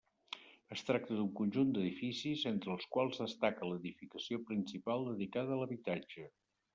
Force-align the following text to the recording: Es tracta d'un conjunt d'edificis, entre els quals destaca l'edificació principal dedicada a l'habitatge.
Es 0.75 0.83
tracta 0.85 1.17
d'un 1.17 1.27
conjunt 1.39 1.73
d'edificis, 1.75 2.45
entre 2.53 2.73
els 2.75 2.87
quals 2.95 3.21
destaca 3.25 3.69
l'edificació 3.73 4.39
principal 4.49 5.05
dedicada 5.11 5.55
a 5.57 5.59
l'habitatge. 5.61 6.27